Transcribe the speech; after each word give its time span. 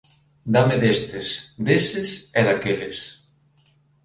Dáme 0.55 0.75
destes, 0.85 1.27
deses 1.67 2.09
e 2.39 2.41
daqueles 2.47 2.99